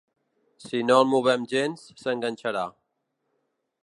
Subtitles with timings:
[0.63, 2.65] Si no el movem gens, s'enganxarà.